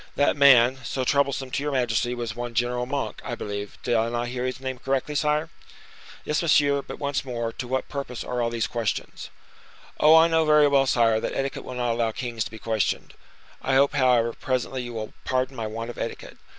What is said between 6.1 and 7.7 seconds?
"Yes, monsieur, but once more, to